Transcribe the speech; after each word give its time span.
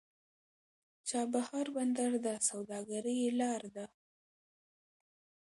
چابهار 1.09 1.67
بندر 1.75 2.11
د 2.25 2.27
سوداګرۍ 2.49 3.19
لار 3.39 3.63
ده. 3.75 3.85